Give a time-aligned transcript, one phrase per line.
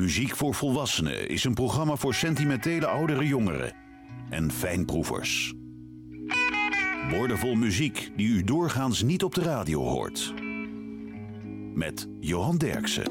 [0.00, 3.72] Muziek voor Volwassenen is een programma voor sentimentele oudere jongeren
[4.30, 5.54] en fijnproevers.
[7.10, 10.34] Woordenvol muziek die u doorgaans niet op de radio hoort.
[11.74, 13.04] Met Johan Derksen.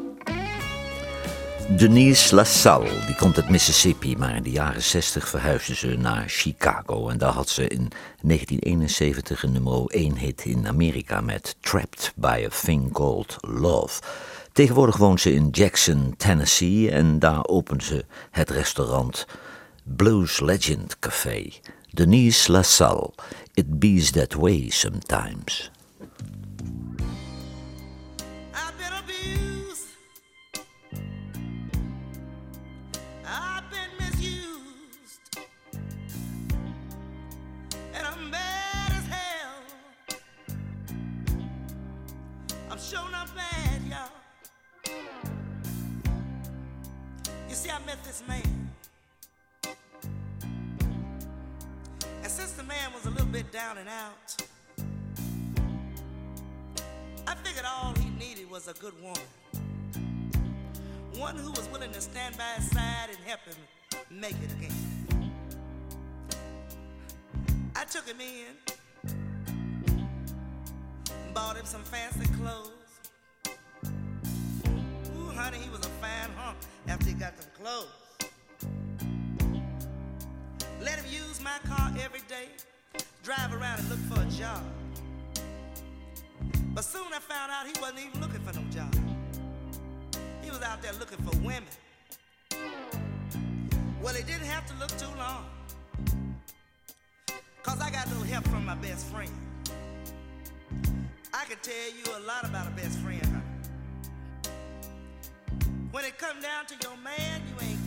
[1.78, 7.10] Denise LaSalle, die komt uit Mississippi, maar in de jaren 60 verhuisde ze naar Chicago.
[7.10, 7.88] En daar had ze in
[8.22, 14.02] 1971 een nummer 1 hit in Amerika met Trapped by a Thing Called Love.
[14.56, 19.26] Tegenwoordig woont ze in Jackson, Tennessee en daar opent ze het restaurant
[19.84, 21.52] Blues Legend Café.
[21.90, 23.14] Denise LaSalle,
[23.54, 25.72] it bees that way sometimes.
[48.16, 48.70] This man.
[52.24, 54.48] And since the man was a little bit down and out,
[57.28, 59.22] I figured all he needed was a good woman.
[61.18, 63.56] One who was willing to stand by his side and help him
[64.10, 65.32] make it again.
[67.76, 68.56] I took him in,
[71.34, 72.72] bought him some fancy clothes.
[75.18, 78.05] Ooh, honey, he was a fine hunk after he got them clothes.
[80.86, 82.48] Let him use my car every day,
[83.24, 84.62] drive around and look for a job.
[86.76, 88.94] But soon I found out he wasn't even looking for no job.
[90.44, 91.64] He was out there looking for women.
[94.00, 95.46] Well, he didn't have to look too long.
[97.64, 99.32] Cause I got a little help from my best friend.
[101.34, 104.52] I can tell you a lot about a best friend, huh?
[105.92, 107.85] When it come down to your man, you ain't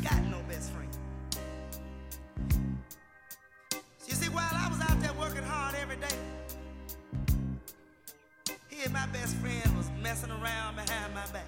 [10.09, 11.47] messing around behind my back.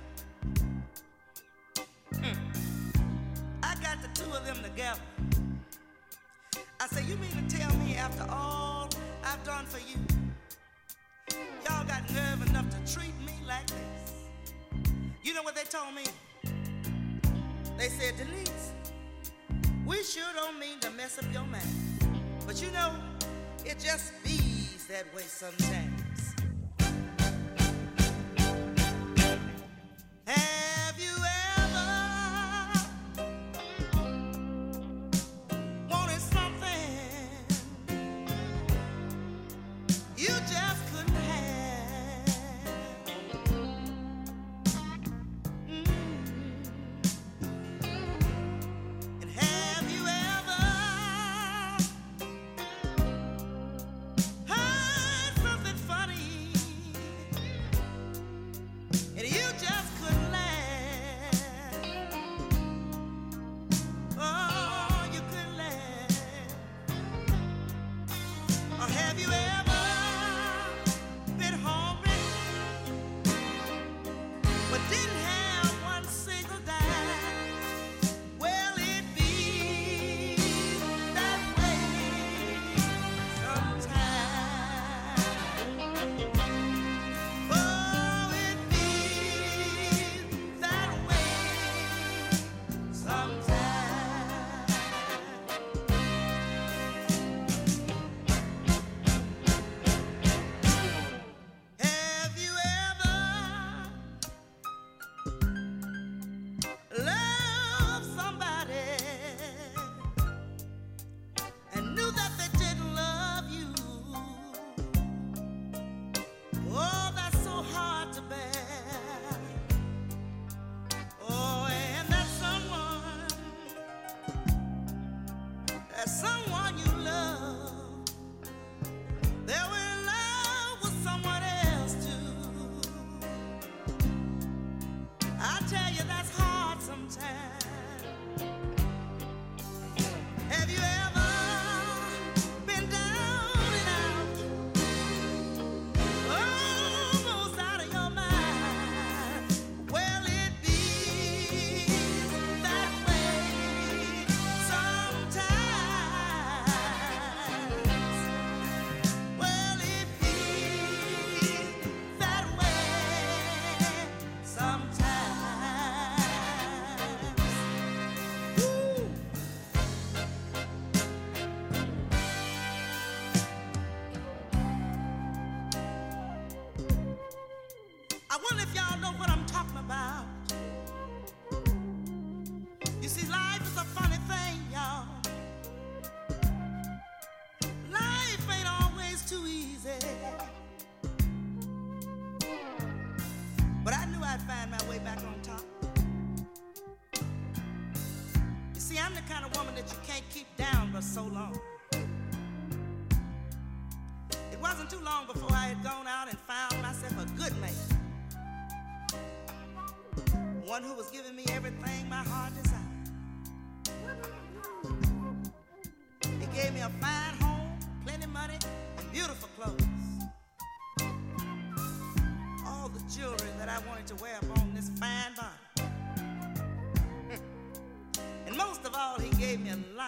[2.12, 2.38] Hmm.
[3.62, 5.00] I got the two of them together.
[6.78, 8.90] I said, you mean to tell me after all
[9.24, 9.96] I've done for you,
[11.64, 14.28] y'all got nerve enough to treat me like this?
[15.22, 16.04] You know what they told me?
[17.78, 18.72] They said, Denise,
[19.86, 21.64] we sure don't mean to mess up your mind.
[22.46, 22.92] But you know,
[23.64, 25.99] it just bees that way sometimes.
[30.30, 30.59] Have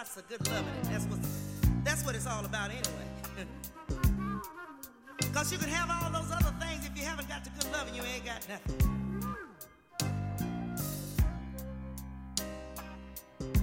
[0.03, 0.65] lots of good loving.
[0.91, 1.19] That's what
[1.85, 3.07] that's what it's all about anyway.
[5.33, 7.95] Cause you can have all those other things if you haven't got the good loving,
[7.95, 8.75] you ain't got nothing.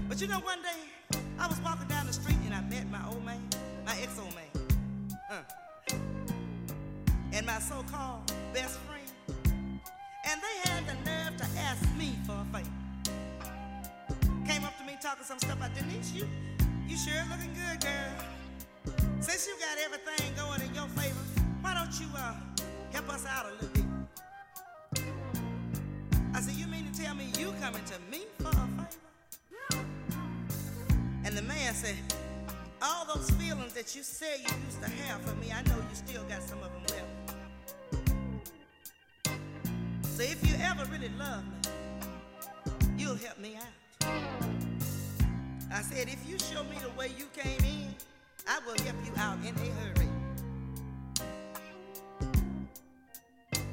[0.08, 3.06] But you know, one day I was walking down the street and I met my
[3.06, 3.46] old man,
[3.84, 4.48] my ex old man,
[5.30, 5.42] uh,
[7.34, 9.12] and my so called best friend.
[10.24, 12.79] And they had the nerve to ask me for a favor.
[15.00, 16.28] Talking some stuff about Denise, you,
[16.86, 18.94] you sure looking good, girl.
[19.20, 21.16] Since you got everything going in your favor,
[21.62, 22.34] why don't you uh,
[22.92, 23.84] help us out a little bit?
[26.34, 28.86] I said, you mean to tell me you coming to me for a
[29.70, 29.84] favor?
[31.24, 31.96] And the man said,
[32.82, 35.94] All those feelings that you said you used to have for me, I know you
[35.94, 37.06] still got some of them left.
[40.02, 41.60] So if you ever really love me,
[42.98, 44.69] you'll help me out.
[45.72, 47.94] I said, If you show me the way you came in,
[48.48, 50.08] I will help you out in a hurry.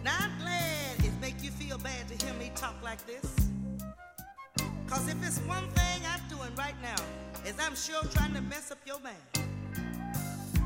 [0.03, 3.49] Now I'm glad it make you feel bad to hear me talk like this.
[4.87, 7.03] Cause if it's one thing I'm doing right now,
[7.45, 9.15] is I'm sure trying to mess up your man.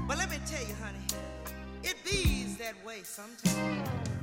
[0.08, 1.06] But let me tell you, honey,
[1.84, 4.21] it bees that way sometimes.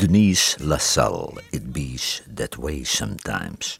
[0.00, 3.78] Denise LaSalle, It Bees That Way Sometimes.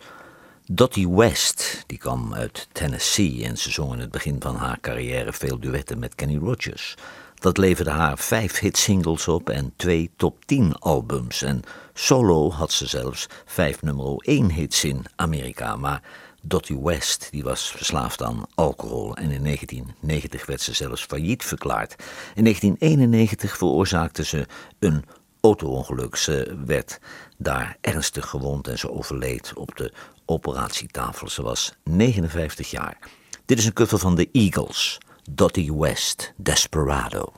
[0.66, 5.32] Dottie West, die kwam uit Tennessee en ze zong in het begin van haar carrière
[5.32, 6.94] veel duetten met Kenny Rogers.
[7.34, 11.42] Dat leverde haar vijf hitsingles op en twee top 10 albums.
[11.42, 11.62] En
[11.94, 15.76] solo had ze zelfs vijf nummer 1 hits in Amerika.
[15.76, 16.02] Maar
[16.42, 21.94] Dottie West die was verslaafd aan alcohol en in 1990 werd ze zelfs failliet verklaard.
[22.34, 24.46] In 1991 veroorzaakte ze
[24.78, 25.04] een
[25.40, 26.16] auto-ongeluk.
[26.16, 26.98] Ze werd
[27.38, 29.92] daar ernstig gewond en ze overleed op de
[30.24, 31.28] operatietafel.
[31.28, 32.98] Ze was 59 jaar.
[33.44, 34.98] Dit is een cover van de Eagles,
[35.30, 37.32] Dottie West, Desperado.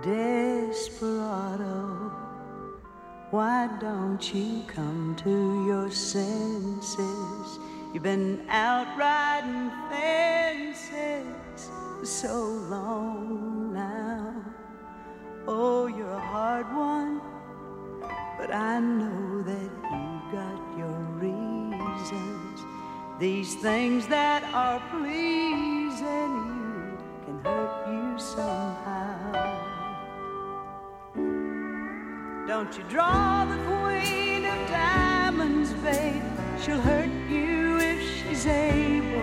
[0.00, 1.21] Desperado
[3.32, 7.58] Why don't you come to your senses?
[7.94, 14.34] You've been out riding fences for so long now.
[15.48, 17.22] Oh, you're a hard one,
[18.36, 22.60] but I know that you've got your reasons.
[23.18, 26.51] These things that are pleasing
[32.62, 36.22] don't you draw the queen of diamonds, babe?
[36.62, 39.18] She'll hurt you if she's able.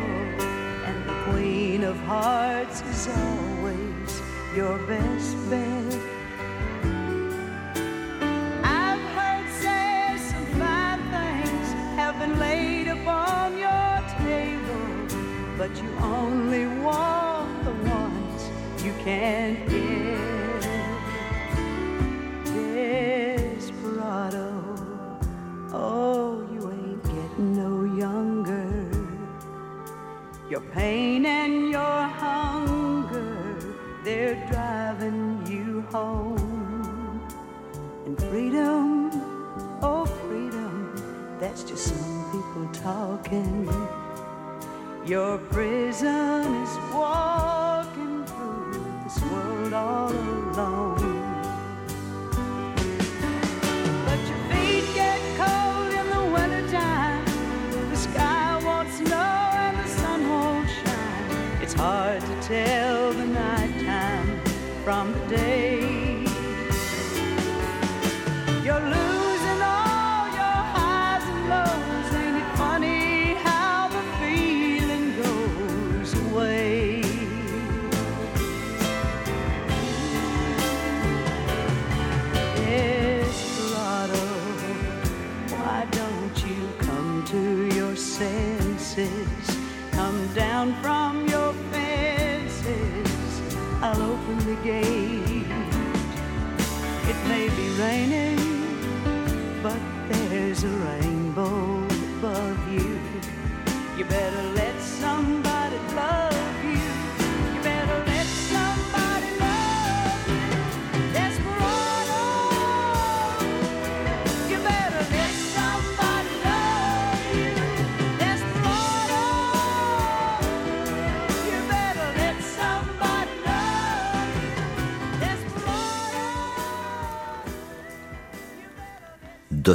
[0.88, 4.22] And the queen of hearts is always
[4.54, 6.00] your best bet.
[8.62, 14.84] I've heard say some fine things have been laid upon your table,
[15.58, 18.50] but you only want the ones
[18.84, 19.89] you can't get.
[30.74, 33.58] Pain and your hunger,
[34.04, 37.22] they're driving you home.
[38.06, 39.10] And freedom,
[39.82, 43.68] oh, freedom, that's just some people talking.
[45.06, 47.59] Your prison is walking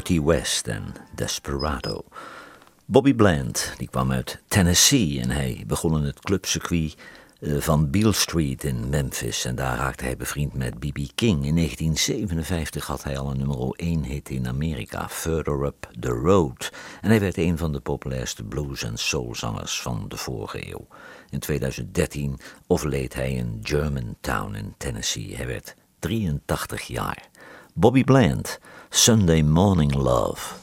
[0.04, 2.04] Dottie West en Desperado.
[2.84, 6.96] Bobby Bland die kwam uit Tennessee en hij begon in het clubcircuit
[7.40, 9.44] eh, van Beale Street in Memphis.
[9.44, 10.98] En daar raakte hij bevriend met B.B.
[11.14, 11.46] King.
[11.46, 16.72] In 1957 had hij al een nummer 1 hit in Amerika, Further Up the Road.
[17.00, 20.86] En hij werd een van de populairste blues- en soulzangers van de vorige eeuw.
[21.30, 25.36] In 2013 overleed hij in Germantown in Tennessee.
[25.36, 27.28] Hij werd 83 jaar.
[27.76, 30.60] Bobby Bland, Sunday Morning Love.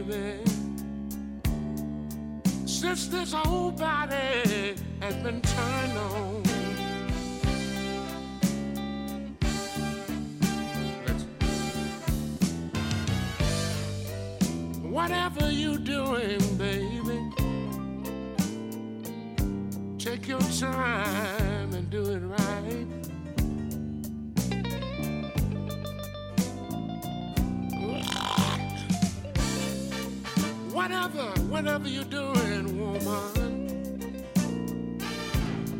[0.00, 0.38] Baby,
[2.66, 6.42] since this whole body has been turned on.
[14.90, 17.20] Whatever you're doing, baby,
[19.98, 23.07] take your time and do it right.
[31.58, 34.22] Whatever, you're doing, woman,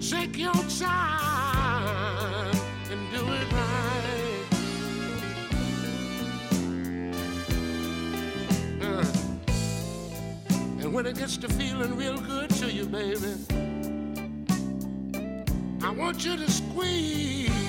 [0.01, 2.57] take your time
[2.91, 4.45] and do it right.
[8.83, 9.05] Uh,
[10.81, 13.35] and when it gets to feeling real good to you, baby,
[15.81, 17.68] I want you to squeeze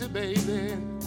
[0.00, 0.99] easy, baby.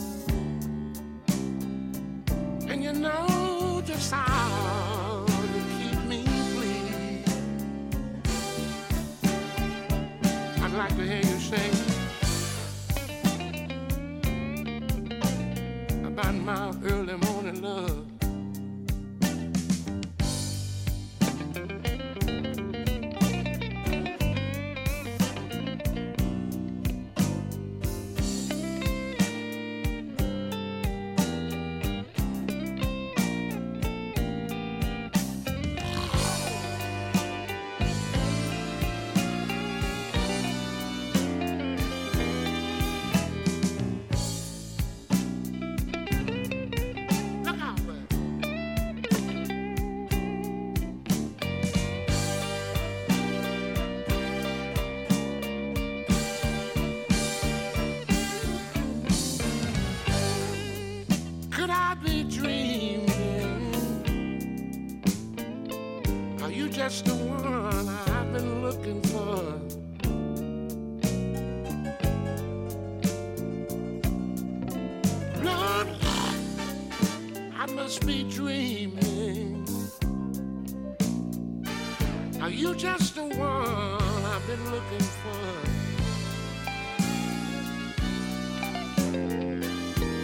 [82.54, 85.42] Are you just the one I've been looking for?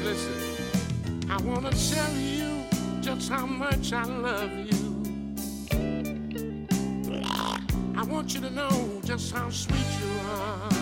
[0.04, 2.66] Listen, I wanna tell you
[3.02, 5.04] just how much I love you.
[7.98, 10.79] I want you to know just how sweet you are.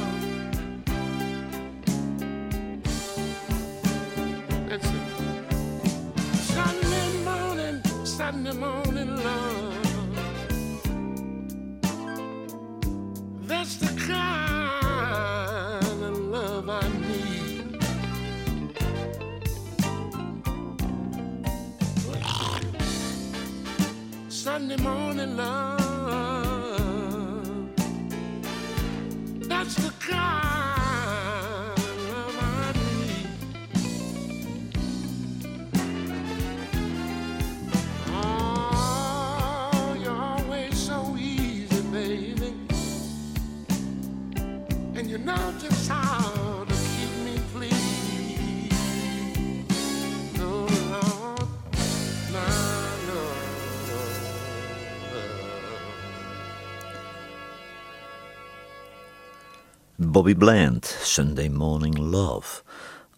[60.27, 62.61] Bobby Bland, Sunday Morning Love.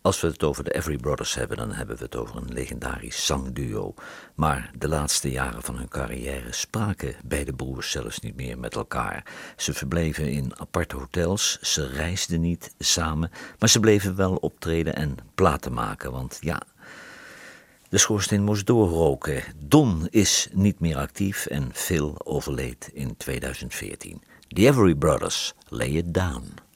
[0.02, 3.26] Als we het over de Every Brothers hebben, dan hebben we het over een legendarisch
[3.26, 3.93] zangduo.
[4.36, 9.26] Maar de laatste jaren van hun carrière spraken beide broers zelfs niet meer met elkaar.
[9.58, 15.17] Ze verbleven in aparte hotels, ze reisden niet samen, maar ze bleven wel optreden en
[15.36, 16.12] platen maken.
[16.12, 16.62] Want ja,
[17.89, 19.43] de schoorsteen moest doorroken.
[19.58, 24.22] Don is niet meer actief en Phil overleed in 2014.
[24.48, 26.67] The Every Brothers, lay it down.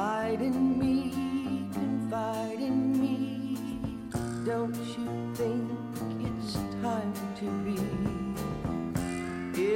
[0.00, 1.12] Hide in me,
[1.74, 3.58] confide in me.
[4.46, 5.70] Don't you think
[6.26, 7.76] it's time to be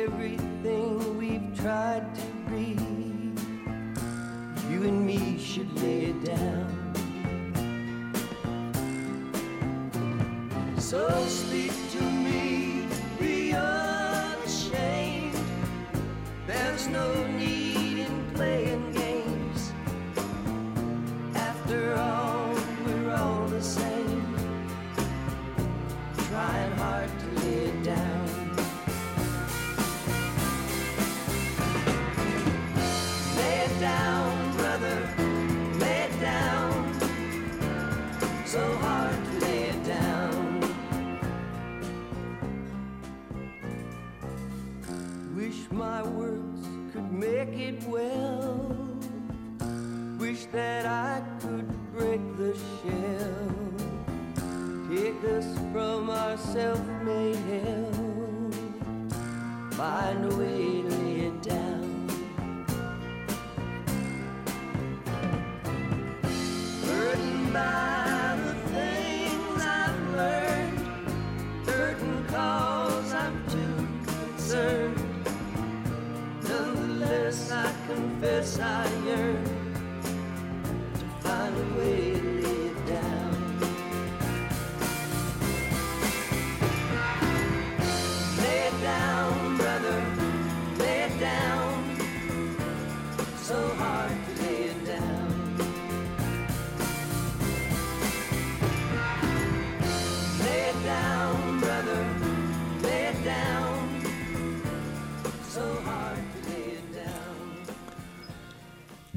[0.01, 2.71] everything we've tried to be?
[4.71, 6.71] You and me should lay it down.
[10.79, 11.07] So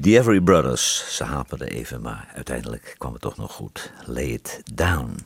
[0.08, 3.92] The Every Brothers, ze haperden even, maar uiteindelijk kwam het toch nog goed.
[4.04, 5.16] Lay it down.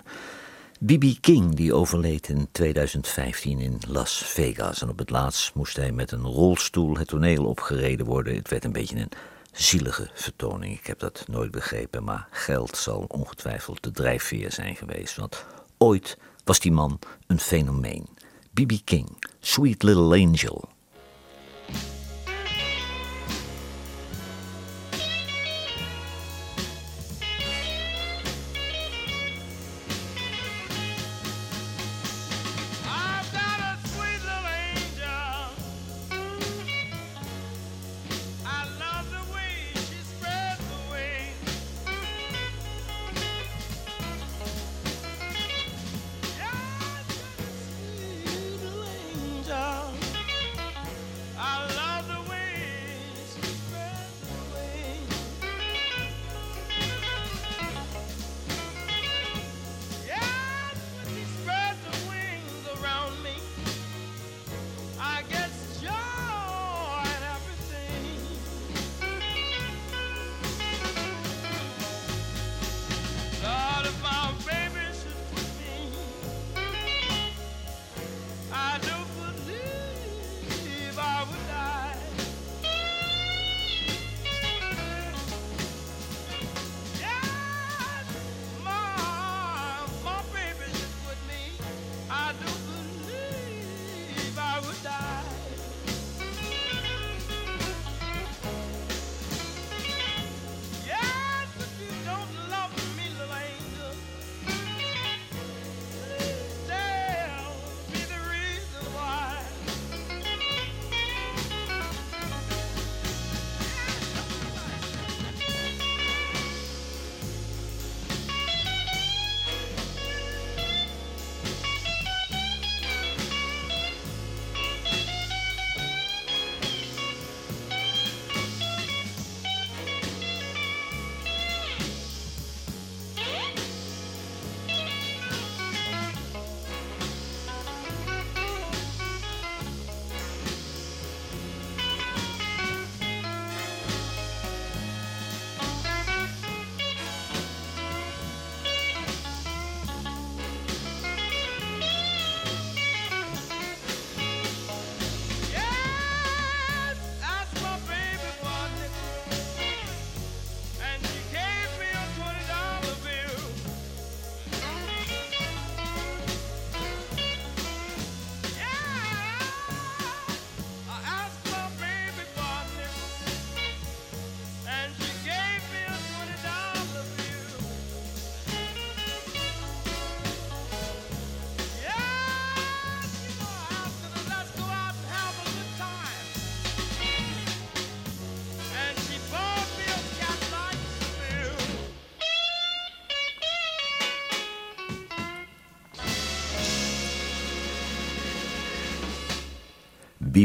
[0.86, 1.04] B.B.
[1.20, 4.82] King die overleed in 2015 in Las Vegas.
[4.82, 8.34] En op het laatst moest hij met een rolstoel het toneel opgereden worden.
[8.34, 9.10] Het werd een beetje een
[9.52, 10.78] zielige vertoning.
[10.78, 15.16] Ik heb dat nooit begrepen, maar geld zal ongetwijfeld de drijfveer zijn geweest.
[15.16, 15.44] Want
[15.78, 18.08] ooit was die man een fenomeen.
[18.52, 18.72] B.B.
[18.84, 20.68] King, Sweet Little Angel.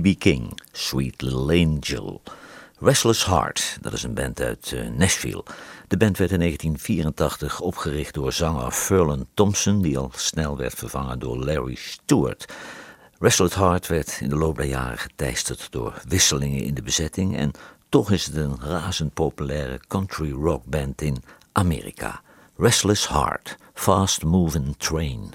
[0.01, 0.19] B.B.
[0.19, 2.21] King, Sweet Little Angel.
[2.79, 5.43] Restless Heart, dat is een band uit eh, Nashville.
[5.87, 11.19] De band werd in 1984 opgericht door zanger Furlan Thompson, die al snel werd vervangen
[11.19, 12.53] door Larry Stewart.
[13.19, 17.51] Restless Heart werd in de loop der jaren geteisterd door wisselingen in de bezetting en
[17.89, 22.21] toch is het een razend populaire country rock band in Amerika.
[22.57, 25.33] Restless Heart, Fast Moving Train.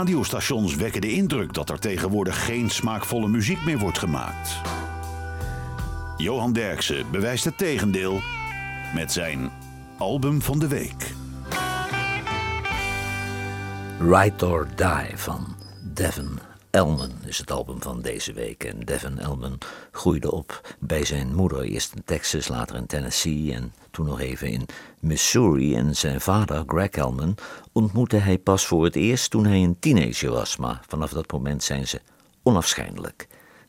[0.00, 4.60] radiostations wekken de indruk dat er tegenwoordig geen smaakvolle muziek meer wordt gemaakt.
[6.16, 8.20] Johan Derksen bewijst het tegendeel
[8.94, 9.50] met zijn
[9.98, 11.12] album van de week.
[13.98, 15.56] Write or Die van
[15.94, 18.64] Devon Elman is het album van deze week.
[18.64, 19.58] En Devin Elman
[19.90, 24.48] groeide op bij zijn moeder, eerst in Texas, later in Tennessee en toen nog even
[24.48, 24.66] in
[25.00, 25.74] Missouri.
[25.76, 27.36] En zijn vader, Greg Elman,
[27.72, 30.56] ontmoette hij pas voor het eerst toen hij een teenager was.
[30.56, 32.00] Maar vanaf dat moment zijn ze
[32.42, 33.26] onafscheidelijk.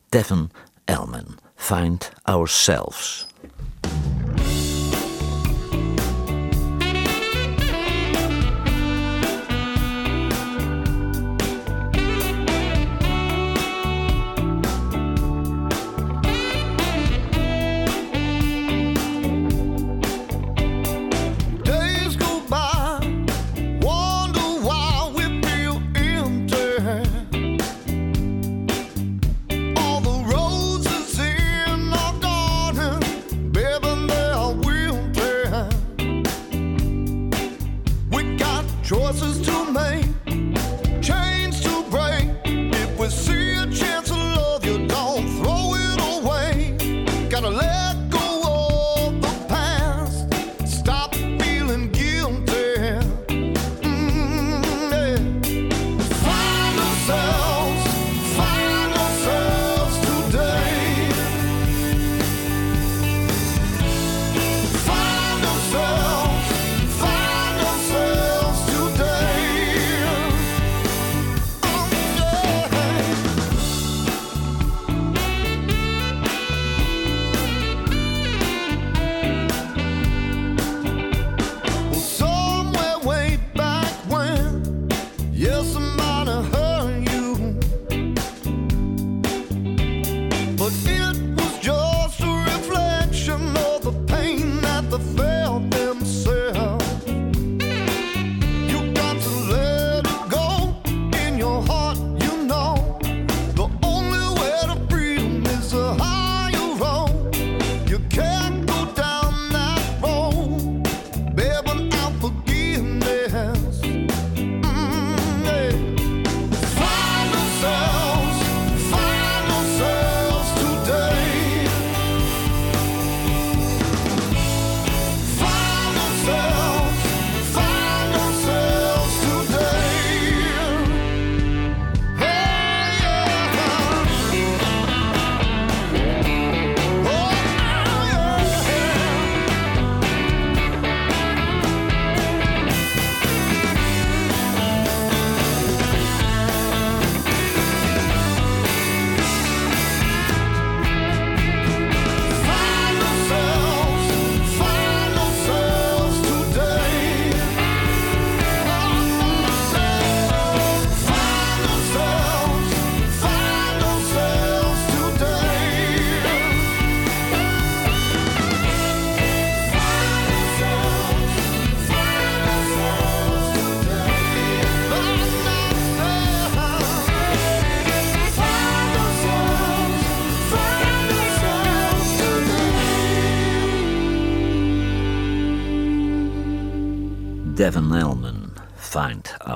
[0.08, 0.50] Devin
[0.84, 3.26] Elman, Find Ourselves.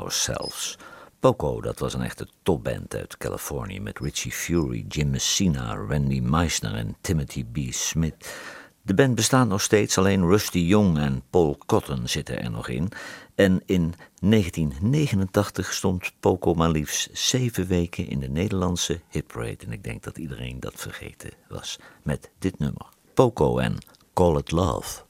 [0.07, 0.79] Ourselves.
[1.21, 6.75] Poco, dat was een echte topband uit Californië met Richie Fury, Jim Messina, Randy Meisner
[6.75, 7.59] en Timothy B.
[7.71, 8.35] Smith.
[8.83, 12.89] De band bestaat nog steeds, alleen Rusty Young en Paul Cotton zitten er nog in.
[13.35, 19.65] En in 1989 stond Poco maar liefst zeven weken in de Nederlandse hitparade.
[19.67, 22.87] En ik denk dat iedereen dat vergeten was met dit nummer.
[23.15, 23.79] Poco en
[24.15, 25.05] Call It Love.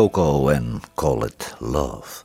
[0.00, 2.24] Poco en Call It Love.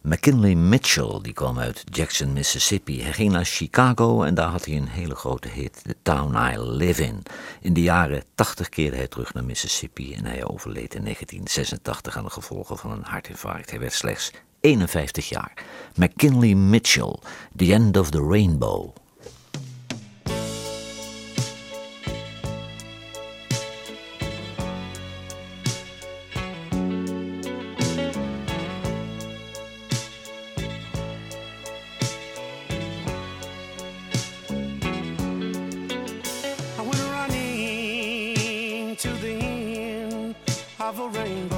[0.00, 3.02] McKinley Mitchell die kwam uit Jackson, Mississippi.
[3.02, 6.58] Hij ging naar Chicago en daar had hij een hele grote hit, The Town I
[6.58, 7.22] Live In.
[7.60, 12.24] In de jaren 80 keerde hij terug naar Mississippi en hij overleed in 1986 aan
[12.24, 13.70] de gevolgen van een hartinfarct.
[13.70, 15.52] Hij werd slechts 51 jaar.
[15.94, 17.16] McKinley Mitchell,
[17.56, 18.94] The End of the Rainbow.
[40.98, 41.53] a rain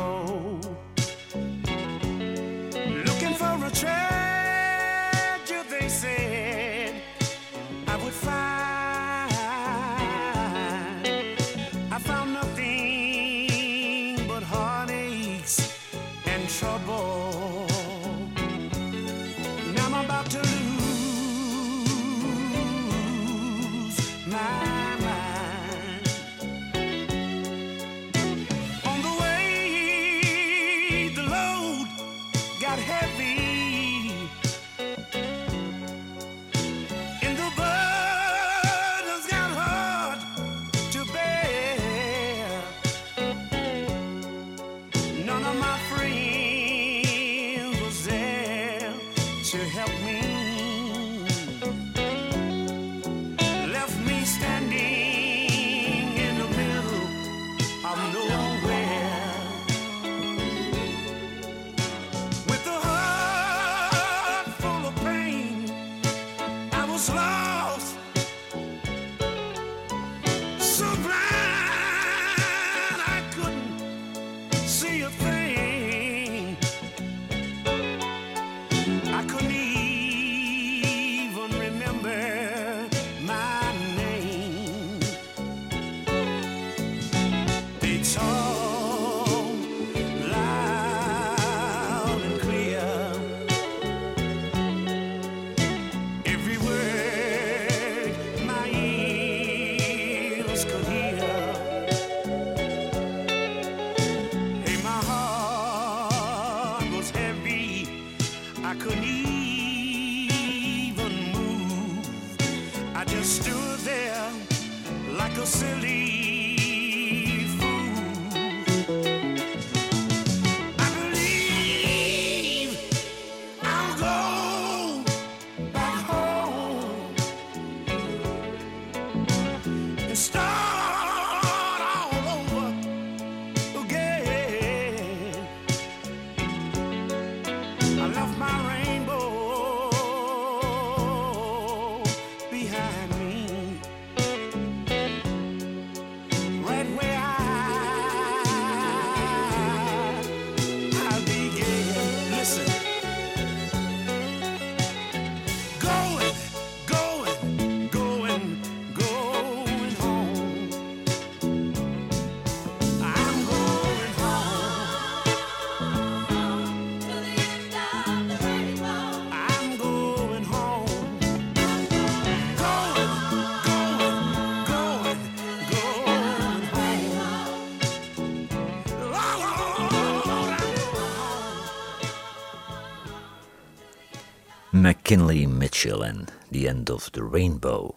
[184.86, 187.90] McKinley Mitchell en The End of the Rainbow.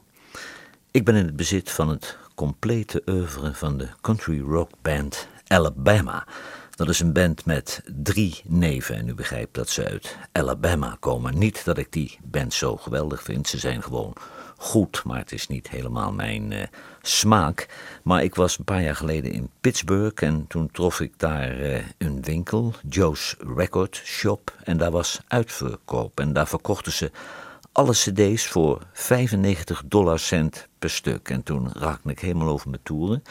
[0.92, 6.28] Ik ben in het bezit van het complete oeuvre van de country rock band Alabama.
[6.76, 11.38] Dat is een band met drie neven en u begrijpt dat ze uit Alabama komen.
[11.38, 14.14] Niet dat ik die band zo geweldig vind, ze zijn gewoon
[14.60, 16.64] goed, maar het is niet helemaal mijn uh,
[17.02, 17.68] smaak.
[18.04, 21.78] Maar ik was een paar jaar geleden in Pittsburgh en toen trof ik daar uh,
[21.98, 26.20] een winkel, Joe's Record Shop, en daar was uitverkoop.
[26.20, 27.12] En daar verkochten ze
[27.72, 31.30] alle cd's voor 95 dollar cent per stuk.
[31.30, 33.24] En toen raakte ik helemaal over mijn toeren.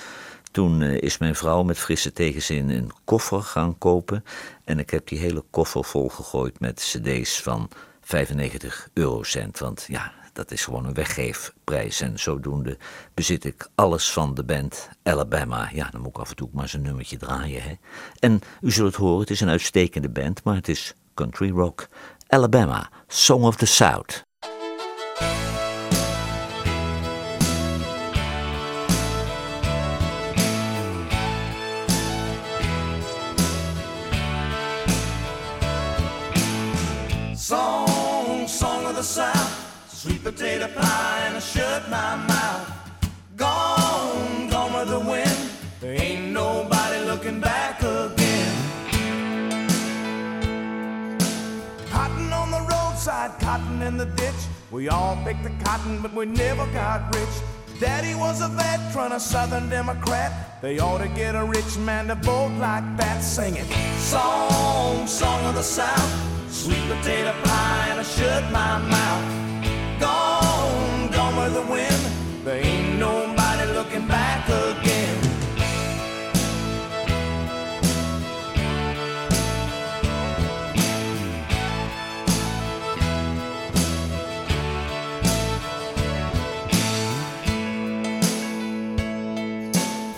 [0.50, 4.24] Toen uh, is mijn vrouw met frisse tegenzin een koffer gaan kopen.
[4.64, 7.68] En ik heb die hele koffer volgegooid met cd's van
[8.00, 9.58] 95 eurocent.
[9.58, 12.00] Want ja, dat is gewoon een weggeefprijs.
[12.00, 12.78] En zodoende
[13.14, 15.70] bezit ik alles van de band Alabama.
[15.72, 17.62] Ja, dan moet ik af en toe maar eens een nummertje draaien.
[17.62, 17.72] Hè?
[18.18, 21.88] En u zult het horen, het is een uitstekende band, maar het is country rock.
[22.26, 24.26] Alabama, Song of the South.
[37.34, 39.67] Song, song of the South.
[39.98, 42.70] Sweet potato pie and I shut my mouth.
[43.36, 45.50] Gone, gone with the wind.
[45.80, 48.54] There ain't nobody looking back again.
[51.90, 54.42] Cotton on the roadside, cotton in the ditch.
[54.70, 57.80] We all picked the cotton, but we never got rich.
[57.80, 60.62] Daddy was a veteran, a Southern Democrat.
[60.62, 63.66] They ought to get a rich man to vote like that, singing
[63.98, 66.52] song, song of the South.
[66.52, 69.47] Sweet potato pie, and I shut my mouth
[71.48, 72.44] gone the wind.
[72.44, 75.18] There ain't nobody looking back again.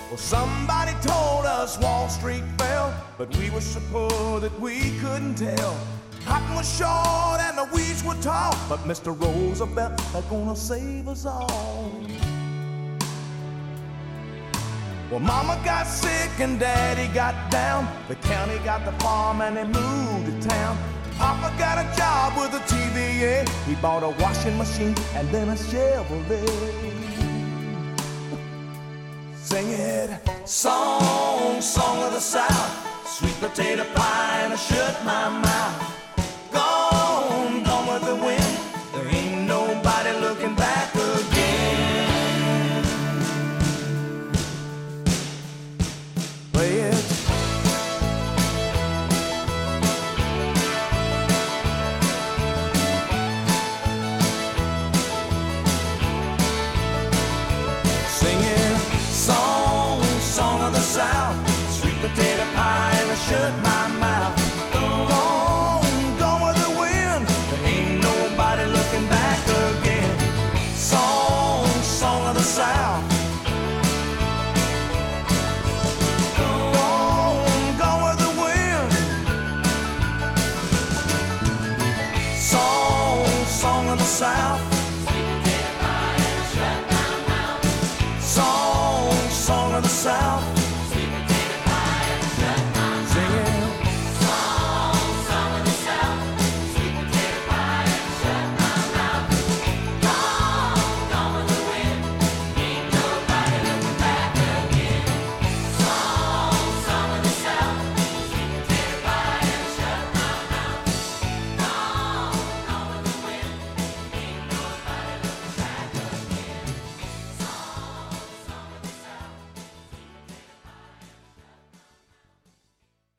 [0.08, 5.36] Well, somebody told us Wall Street fell, but we were so poor that we couldn't
[5.36, 5.76] tell.
[6.24, 9.18] Cotton was short and the weeds were tall, but Mr.
[9.18, 11.92] Roosevelt is gonna save us all.
[15.10, 17.88] Well, Mama got sick and Daddy got down.
[18.06, 20.78] The county got the farm and they moved to town.
[21.18, 23.48] Papa got a job with the TVA.
[23.66, 26.46] He bought a washing machine and then a Chevrolet.
[29.34, 33.06] Sing it, song, song of the South.
[33.06, 35.79] Sweet potato pie and I shut my mouth.